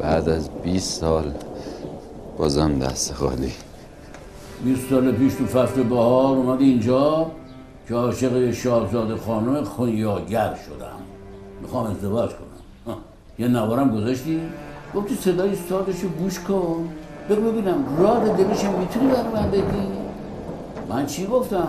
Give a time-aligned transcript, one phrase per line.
[0.00, 1.32] بعد از 20 سال
[2.38, 3.52] بازم دست خالی.
[4.64, 7.30] 20 سال پیش تو فصل بهار اومد اینجا
[7.88, 10.98] که عاشق شاهزاده خانم خونیاگر شدم.
[11.62, 12.94] می‌خوام ازدواج کنم.
[12.94, 12.98] ها.
[13.38, 14.40] یه نوارم گذاشتی؟
[14.94, 16.88] گفتی صدای سازشو گوش کن.
[17.30, 19.62] بگو ببینم راه دلشم می‌تونی برای من بگی
[20.88, 21.68] من چی گفتم؟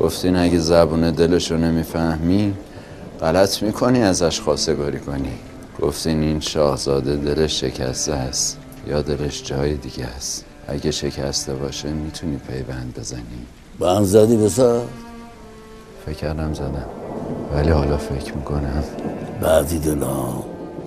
[0.00, 2.54] گفتین اگه زبون دلشو نمی‌فهمی
[3.20, 5.32] غلط می‌کنی ازش خواستگاری کنی.
[5.80, 12.36] گفتین این شاهزاده دلش شکسته است یا دلش جای دیگه است؟ اگه شکسته باشه می‌تونی
[12.36, 13.46] پیوند بزنی.
[13.78, 14.82] بند زدی بسا
[16.06, 16.86] فکر کردم زدم
[17.54, 18.84] ولی حالا فکر می‌کنم.
[19.40, 20.42] بعضی دلا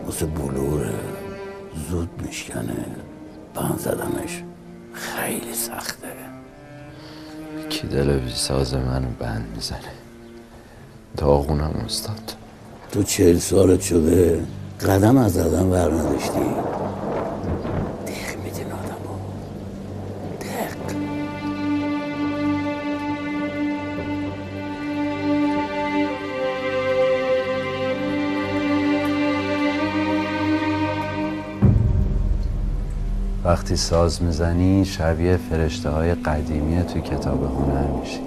[0.05, 0.93] واسه بلوره
[1.89, 2.85] زود میشکنه.
[3.55, 4.43] بند زدنش
[4.93, 6.07] خیلی سخته.
[7.69, 9.79] کی دل بی ساز منو بند می‌زنه؟
[11.17, 12.33] داغونم استاد.
[12.91, 14.43] تو چهل سالت شده.
[14.81, 16.39] قدم از قدم ور نداشتی
[18.07, 19.01] دق میدین آدم
[20.41, 20.95] دق.
[33.45, 38.19] وقتی ساز می‌زنی شبیه فرشته های قدیمی تو کتاب هنر میشی.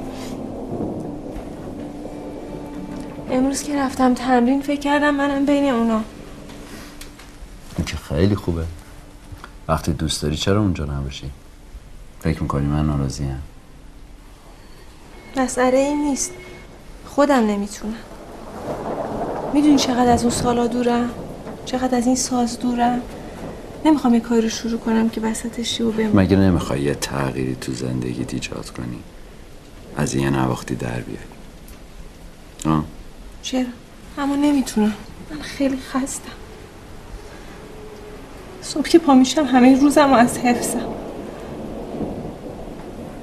[3.31, 6.01] امروز که رفتم تمرین فکر کردم منم بین اونا.
[7.79, 8.65] این که خیلی خوبه.
[9.69, 11.31] وقتی دوست داری چرا اونجا نباشی؟
[12.21, 13.43] فکر می‌کنی من ناراضیم؟
[15.37, 16.33] مسئله این نیست.
[17.07, 17.95] خودم نمی‌تونم.
[19.55, 21.11] می‌دونی چقدر از اون سالا دورم؟
[21.65, 23.01] چقدر از این ساز دورم؟
[23.85, 27.73] نمی‌خوام یه کاری رو شروع کنم که وسطش و بمونم مگه نمی‌خوای یه تغییری تو
[27.73, 28.99] زندگیت ایجاد کنی؟
[29.97, 31.19] از یه نواختی در بیای
[32.67, 32.85] آه؟
[33.43, 33.67] چرا؟
[34.19, 34.95] اما نمی‌تونم.
[35.31, 36.33] من خیلی خستم.
[38.69, 40.89] صبح که پا میشم همه روزم رو از حفظم.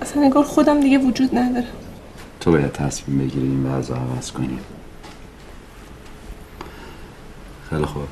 [0.01, 1.65] اصلا انگار خودم دیگه وجود ندارم.
[2.39, 4.59] تو باید تصمیم بگیری این وضع رو عوض کنی.
[7.69, 8.03] خیلی خوب.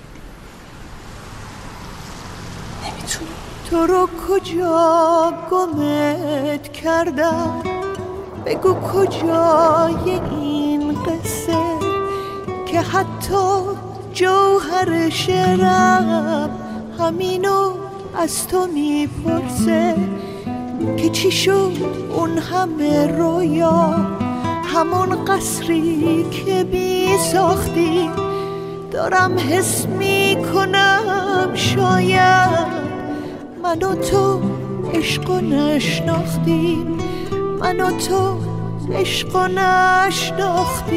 [2.84, 3.30] نمی‌تونم.
[3.70, 7.64] تو رو کجا گمت کردم؟
[8.46, 11.58] بگو کجای این قصه
[12.66, 13.62] که حتی
[14.14, 16.63] جوهر شعرم
[17.00, 17.72] همینو
[18.18, 19.96] از تو می‌پرسه
[20.98, 21.72] که چی شد
[22.16, 23.96] اون همه رویا؟
[24.66, 28.10] همون قصری که بی ساختی
[28.92, 32.68] دارم حس می‌کنم شاید
[33.64, 34.42] من و تو
[34.94, 36.98] عشق و نشناختیم
[37.60, 38.38] من و تو
[38.94, 40.94] عشق و نشناختیم.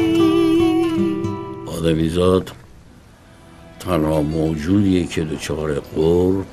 [1.65, 2.51] آدمیزاد.
[3.79, 6.45] تنها موجودیه که دچار قرب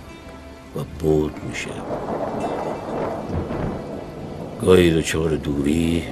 [0.76, 1.70] و بود میشه.
[4.62, 6.02] گاهی دچار دوری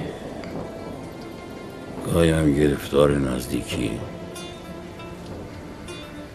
[2.13, 3.91] گاهی هم گرفتار نزدیکی.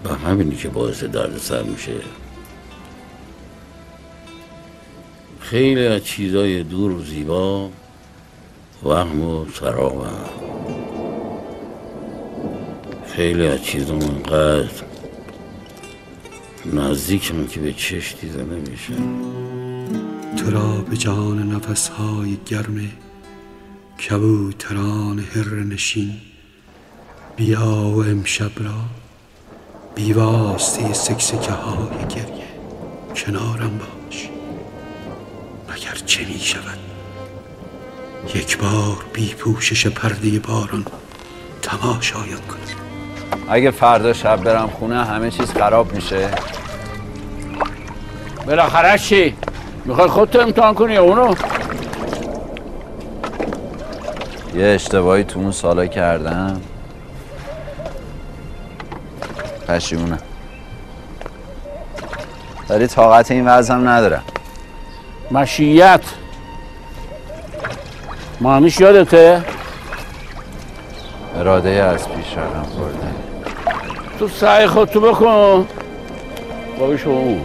[0.04, 1.92] و همینی که باعث دردسر میشه.
[5.40, 7.70] خیلی از چیزای دور و زیبا
[8.84, 10.24] وهم و سرابم
[13.18, 14.82] خیلی از چیزا انقدر
[16.72, 18.92] نزدیکم که به چشم دیده نمیشه.
[20.36, 22.80] تو را به جان نفسهای گرم
[24.08, 26.12] کبوتران هر نشین.
[27.36, 28.80] بیا و امشب را
[29.94, 32.48] بی واسطه سکسکه های گریه
[33.16, 34.28] کنارم باش.
[35.68, 36.78] مگر چه می شود
[38.34, 40.84] یک بار بی پوشش پرده باران
[41.62, 42.87] تماشایت کنم؟
[43.50, 46.28] اگه فردا شب برم خونه همه چیز خراب میشه
[48.46, 49.36] بالاخره چی؟
[49.84, 51.34] می‌خوای خودت امتحان کنی یا اونو؟
[54.54, 56.60] یه اشتباهی تو اون سالا کردم
[59.68, 60.18] پشیمونم
[62.68, 64.22] ولی طاقت این وضعم ندارم
[65.30, 66.00] مشیت
[68.40, 69.44] معنیش یادته؟
[71.36, 73.27] اراده از پیش رقم بردن
[74.18, 75.66] تو سعی خودتو بکن.
[76.78, 77.36] با شما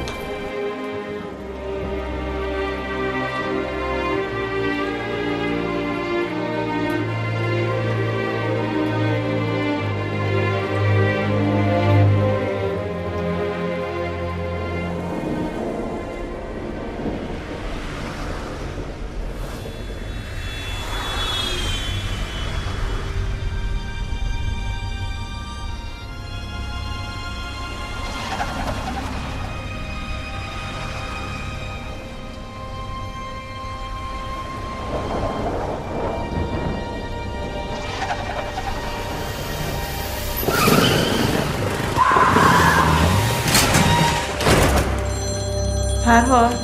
[46.05, 46.55] فرهاد.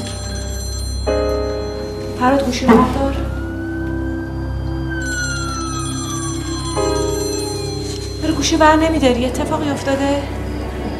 [2.19, 3.15] فرهاد گوشی بردار
[8.24, 10.21] برو گوشی بر نمیداری اتفاقی افتاده؟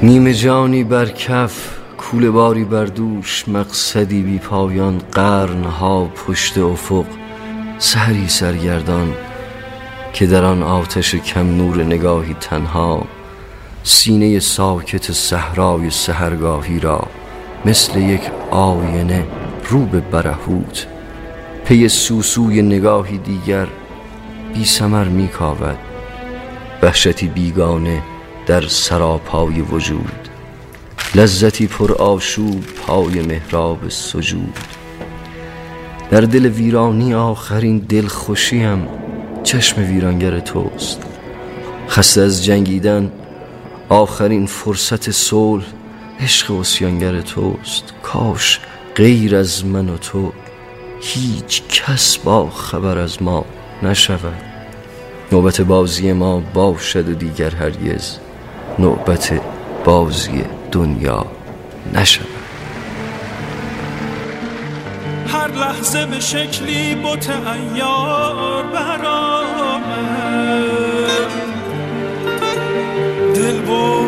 [0.02, 7.06] نیمه جانی بر کف کوله باری بر دوش مقصدی بی پایان قرنها پشت افق
[7.80, 9.14] سهری سرگردان
[10.14, 13.06] که در آن آتش کم نور نگاهی تنها
[13.84, 17.08] سینه ساکت صحرای سهرگاهی را
[17.66, 18.22] مثل یک
[18.52, 19.26] آینه
[19.70, 20.88] رو به برهوت.
[21.66, 23.68] پی سوسوی نگاهی دیگر
[24.54, 25.78] بی سمر می کاود.
[26.84, 28.02] وحشتی بیگانه
[28.48, 30.30] در سراپای وجود.
[31.16, 34.58] لذتی پر آشوب پای محراب سجود.
[36.12, 38.88] در دل ویرانی آخرین دل خوشیم
[39.44, 41.02] چشم ویرانگر توست.
[41.90, 43.12] خسته از جنگیدن
[43.90, 45.66] آخرین فرصت صلح
[46.22, 48.60] عشق اسیانگر توست کاش
[48.96, 50.32] غیر از من و تو.
[51.02, 53.46] هیچ کس با خبر از ما
[53.84, 54.42] نشود.
[55.32, 58.18] نوبت بازی ما باشد و دیگر هرگز.
[58.80, 59.42] نوبت
[59.84, 61.26] بازی دنیا
[61.94, 62.28] نشود.
[65.28, 69.80] هر لحظه به شکلی بوت ایار برآمد.
[73.36, 73.99] دل برد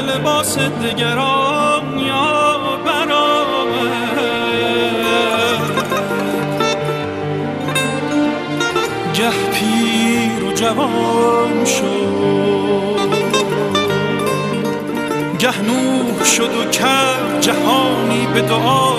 [0.00, 4.20] لباس دگران یار برآمد.
[9.14, 12.20] گه پیر و جوان شد.
[15.38, 15.52] گه
[16.24, 18.90] شد و کرد جهانی به دعا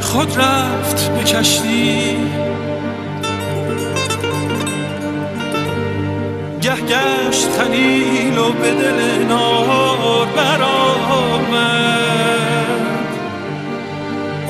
[0.00, 2.16] خود رفت به کشتی
[7.32, 11.62] گشت خلیل و به دل نار برآمد.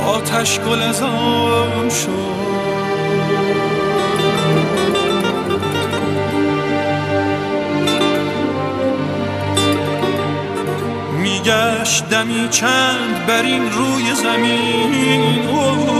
[0.06, 1.02] آتش گل از
[1.90, 2.42] شد.
[11.18, 15.48] میگشت دمی چند بر این روی زمین.
[15.48, 15.92] اوه،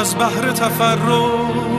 [0.00, 1.76] از بحر تفرج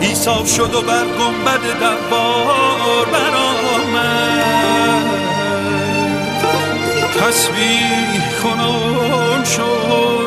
[0.00, 4.46] ایساب شد و بر گنبد دربار برآمد.
[7.20, 10.26] تسبیح کنان شد.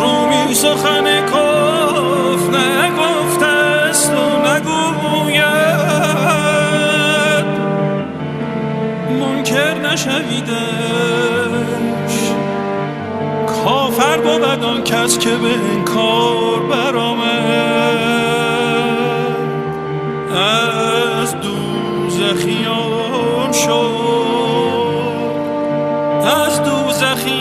[0.00, 4.14] رومی سخن کف نگفته است و
[4.46, 5.44] نگوید.
[9.20, 10.54] منکر نشویدش.
[13.64, 17.24] کافر بود آن کس که به انکار برآمد.
[21.20, 22.72] از دوزخیان
[23.52, 24.04] شد.
[26.24, 27.33] از دوزخیان